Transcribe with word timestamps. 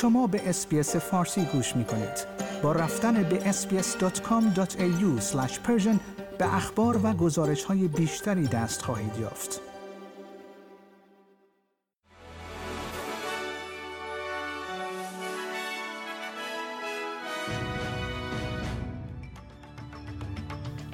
شما 0.00 0.26
به 0.26 0.48
اسپیس 0.48 0.96
فارسی 0.96 1.44
گوش 1.44 1.76
می 1.76 1.84
کنید. 1.84 2.26
با 2.62 2.72
رفتن 2.72 3.22
به 3.22 3.52
sbs.com.au 3.52 5.34
به 6.38 6.54
اخبار 6.54 7.00
و 7.06 7.12
گزارش 7.12 7.64
های 7.64 7.88
بیشتری 7.88 8.46
دست 8.46 8.82
خواهید 8.82 9.16
یافت. 9.18 9.60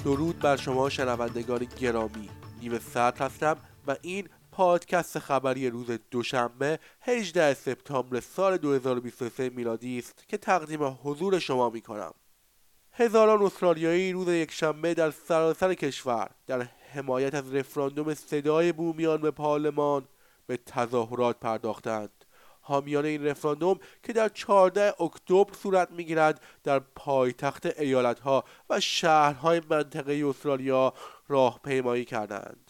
درود 0.05 0.39
بر 0.39 0.57
شما 0.57 0.89
شنوندگان 0.89 1.67
گرامی 1.81 2.29
نیمه 2.61 2.79
ساعت 2.79 3.21
هستم 3.21 3.57
و 3.87 3.97
این 4.03 4.29
پادکست 4.57 5.19
خبری 5.19 5.71
روز 5.71 5.87
دوشنبه 6.11 6.79
18 7.01 7.55
سپتامبر 7.55 8.21
سال 8.21 8.57
2023 8.57 9.51
میلادی 9.51 9.99
است 9.99 10.29
که 10.29 10.37
تقدیم 10.37 10.99
حضور 11.03 11.39
شما 11.39 11.71
می 11.71 11.81
کنم. 11.81 12.15
هزاران 12.93 13.43
استرالیایی 13.43 14.13
روز 14.13 14.29
یکشنبه 14.29 14.95
در 14.95 15.11
سراسر 15.11 15.75
کشور 15.75 16.31
در 16.47 16.69
حمایت 16.93 17.35
از 17.35 17.55
رفراندوم 17.55 18.15
صدای 18.15 18.73
بومیان 18.73 19.21
به 19.21 19.31
پارلمان 19.31 20.09
به 20.47 20.57
تظاهرات 20.57 21.41
پرداختند. 21.41 22.25
حامیان 22.61 23.05
این 23.05 23.27
رفراندوم 23.27 23.79
که 24.03 24.13
در 24.13 24.29
14 24.29 25.03
اکتبر 25.03 25.53
صورت 25.63 25.91
می‌گیرد 25.91 26.41
در 26.65 26.79
پایتخت 26.79 27.67
ایالتها 27.67 28.45
و 28.71 28.81
شهرهای 28.81 29.63
منطقه 29.71 30.23
استرالیا 30.27 30.93
راهپیمایی 31.29 32.05
کردند. 32.05 32.66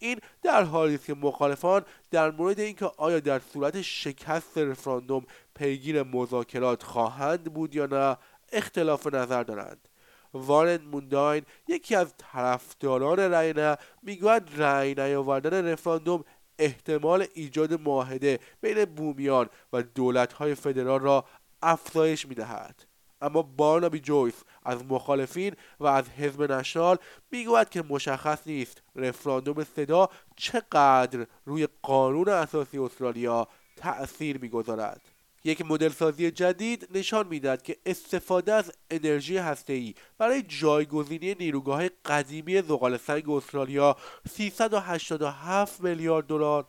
این 0.00 0.20
در 0.42 0.62
حالی 0.62 0.94
است 0.94 1.06
که 1.06 1.14
مخالفان 1.14 1.82
در 2.10 2.30
مورد 2.30 2.60
اینکه 2.60 2.90
آیا 2.96 3.20
در 3.20 3.40
صورت 3.52 3.82
شکست 3.82 4.58
رفراندوم 4.58 5.26
پیگیر 5.54 6.02
مذاکرات 6.02 6.82
خواهند 6.82 7.44
بود 7.44 7.74
یا 7.74 7.86
نه 7.86 8.16
اختلاف 8.52 9.06
نظر 9.06 9.42
دارند. 9.42 9.88
وارن 10.32 10.82
مونداین 10.82 11.42
یکی 11.68 11.94
از 11.94 12.14
طرفداران 12.18 13.18
رأی 13.18 13.52
نه 13.52 13.76
می‌گوید 14.02 14.42
رأی 14.56 14.94
نیاوردن 14.94 15.64
رفراندوم 15.64 16.24
احتمال 16.58 17.26
ایجاد 17.34 17.80
معاهده 17.80 18.38
بین 18.60 18.84
بومیان 18.84 19.48
و 19.72 19.82
دولتهای 19.82 20.54
فدرال 20.54 21.00
را 21.00 21.24
افزایش 21.62 22.26
می‌دهد. 22.26 22.89
اما 23.20 23.42
بارنابی 23.42 24.00
جویس 24.00 24.34
از 24.64 24.84
مخالفین 24.88 25.54
و 25.80 25.86
از 25.86 26.08
حزب 26.08 26.52
نشنال 26.52 26.96
می‌گوید 27.30 27.68
که 27.68 27.82
مشخص 27.82 28.38
نیست 28.46 28.82
رفراندوم 28.96 29.64
صدا 29.76 30.08
چقدر 30.36 31.26
روی 31.44 31.68
قانون 31.82 32.28
اساسی 32.28 32.78
استرالیا 32.78 33.48
تأثیر 33.76 34.38
می‌گذارد. 34.38 35.00
یک 35.44 35.62
مدل 35.66 35.88
سازی 35.88 36.30
جدید 36.30 36.88
نشان 36.94 37.26
می‌دهد 37.26 37.62
که 37.62 37.76
استفاده 37.86 38.52
از 38.52 38.72
انرژی 38.90 39.36
هسته‌ای 39.36 39.94
برای 40.18 40.42
جایگزینی 40.42 41.34
نیروگاه 41.34 41.88
قدیمی 41.88 42.62
زغال 42.62 42.96
سنگ 42.96 43.30
استرالیا 43.30 43.96
387 44.30 45.80
میلیارد 45.80 46.26
دلار 46.26 46.64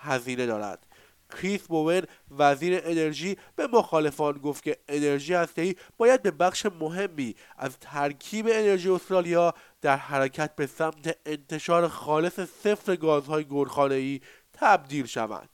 هزینه 0.00 0.46
دارد. 0.46 0.86
کریس 1.34 1.62
بوون 1.62 2.02
وزیر 2.38 2.80
انرژی 2.84 3.36
به 3.56 3.66
مخالفان 3.66 4.32
گفت 4.32 4.62
که 4.62 4.76
انرژی 4.88 5.34
هسته‌ای 5.34 5.76
باید 5.96 6.22
به 6.22 6.30
بخش 6.30 6.66
مهمی 6.80 7.34
از 7.58 7.78
ترکیب 7.80 8.46
انرژی 8.46 8.88
استرالیا 8.88 9.54
در 9.80 9.96
حرکت 9.96 10.56
به 10.56 10.66
سمت 10.66 11.16
انتشار 11.26 11.88
خالص 11.88 12.40
صفر 12.40 12.96
گازهای 12.96 13.44
گلخانه‌ای 13.44 14.20
تبدیل 14.52 15.06
شود. 15.06 15.48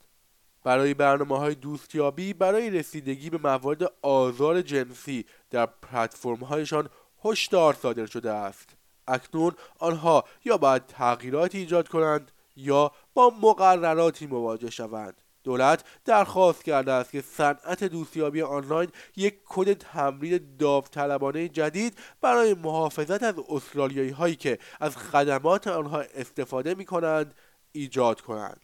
برای 0.64 0.94
برنامه 0.94 1.38
های 1.38 1.54
دوستیابی 1.54 2.32
برای 2.32 2.70
رسیدگی 2.70 3.30
به 3.30 3.38
موارد 3.38 3.92
آزار 4.02 4.62
جنسی 4.62 5.24
در 5.50 5.66
پلتفرم 5.66 6.44
هایشان 6.44 6.88
هشدار 7.24 7.74
صادر 7.74 8.06
شده 8.06 8.32
است. 8.32 8.76
اکنون 9.08 9.52
آنها 9.78 10.24
یا 10.44 10.56
باید 10.56 10.86
تغییراتی 10.86 11.58
ایجاد 11.58 11.88
کنند 11.88 12.32
یا 12.56 12.92
با 13.14 13.32
مقرراتی 13.42 14.26
مواجه 14.26 14.70
شوند. 14.70 15.20
دولت 15.48 15.84
درخواست 16.04 16.64
کرده 16.64 16.92
است 16.92 17.10
که 17.10 17.20
صنعت 17.20 17.84
دوستیابی 17.84 18.42
آنلاین 18.42 18.88
یک 19.16 19.34
کد 19.44 19.72
تمرین 19.72 20.40
داوطلبانه 20.58 21.48
جدید 21.48 21.98
برای 22.20 22.54
محافظت 22.54 23.22
از 23.22 23.34
استرالیایی 23.48 24.10
هایی 24.10 24.36
که 24.36 24.58
از 24.80 24.96
خدمات 24.96 25.66
آنها 25.66 26.00
استفاده 26.00 26.74
می 26.74 26.84
کنند 26.84 27.34
ایجاد 27.72 28.20
کنند. 28.20 28.60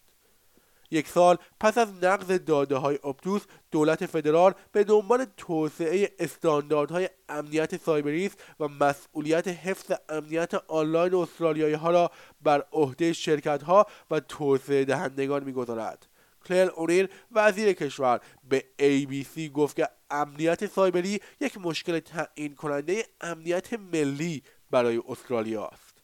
یک 0.90 1.08
سال 1.08 1.36
پس 1.60 1.78
از 1.78 1.88
نقض 2.02 2.32
داده 2.32 2.76
های 2.76 2.98
اپتوس 3.04 3.42
دولت 3.70 4.06
فدرال 4.06 4.54
به 4.72 4.84
دنبال 4.84 5.26
توسعه 5.36 6.10
استانداردهای 6.18 7.08
امنیت 7.28 7.82
سایبری 7.84 8.30
و 8.60 8.68
مسئولیت 8.68 9.48
حفظ 9.48 9.92
امنیت 10.08 10.54
آنلاین 10.54 11.14
استرالیایی 11.14 11.74
ها 11.74 11.90
را 11.90 12.10
بر 12.42 12.64
عهده 12.72 13.12
شرکت 13.12 13.62
ها 13.62 13.86
و 14.10 14.20
توسعه 14.20 14.84
دهندگان 14.84 15.44
می‌گذارد. 15.44 16.06
کلر 16.46 16.70
اونیل 16.76 17.08
وزیر 17.32 17.72
کشور. 17.72 18.20
به 18.48 18.64
ABC 18.80 19.40
گفت 19.40 19.76
که 19.76 19.88
امنیت 20.10 20.66
سایبری 20.66 21.20
یک 21.40 21.58
مشکل 21.58 21.98
تعیین 21.98 22.54
کننده 22.54 23.04
امنیت 23.20 23.72
ملی 23.72 24.42
برای 24.70 25.02
استرالیا 25.08 25.66
است. 25.66 25.94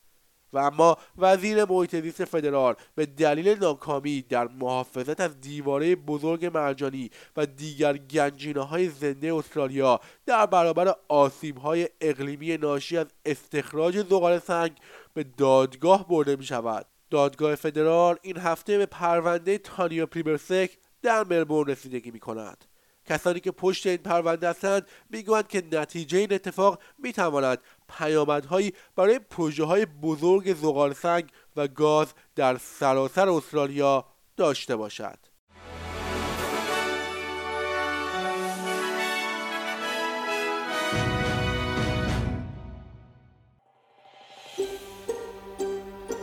و 0.53 0.59
اما 0.59 0.97
وزیر 1.19 1.65
محیط 1.65 1.97
زیست 1.97 2.25
فدرال 2.25 2.75
به 2.95 3.06
دلیل 3.06 3.59
ناکامی 3.59 4.23
در 4.23 4.49
محافظت 4.49 5.21
از 5.21 5.41
دیواره 5.41 5.97
بزرگ 5.97 6.51
مرجانی 6.55 7.11
و 7.37 7.47
دیگر 7.47 7.97
گنجینه 7.97 8.61
های 8.61 8.89
زنده 8.89 9.34
استرالیا 9.34 10.01
در 10.27 10.47
برابر 10.47 10.95
آسیب 11.09 11.59
های 11.59 11.89
اقلیمی 12.01 12.57
ناشی 12.57 12.97
از 12.97 13.07
استخراج 13.25 14.03
زغال 14.03 14.39
سنگ 14.39 14.72
به 15.15 15.25
دادگاه 15.25 16.09
برده 16.09 16.37
می 16.37 16.45
شود 16.45 16.87
دادگاه 17.10 17.54
فدرال 17.54 18.16
این 18.22 18.37
هفته 18.37 18.78
به 18.78 18.87
پرونده 18.87 19.59
تانیا 19.59 20.06
پریبرسک 20.06 20.71
در 21.03 21.25
ملبورن 21.25 21.71
رسیدگی 21.71 22.10
می 22.10 22.21
کند. 22.21 22.65
کسانی 23.06 23.41
که 23.41 23.50
پشت 23.50 23.87
این 23.87 23.97
پرونده 23.97 24.48
هستند 24.48 24.87
می‌گویند 25.10 25.48
که 25.48 25.62
نتیجه 25.72 26.19
این 26.19 26.32
اتفاق 26.32 26.82
می‌تواند 26.98 27.59
پیامدهایی 27.98 28.72
برای 28.97 29.19
پروژه 29.19 29.65
های 29.65 29.87
بزرگ 29.87 30.54
زغال 30.54 30.93
سنگ 30.93 31.31
و 31.56 31.69
گاز 31.69 32.15
در 32.37 32.56
سراسر 32.56 33.28
استرالیا 33.28 34.04
داشته 34.37 34.77
باشد. 34.77 35.30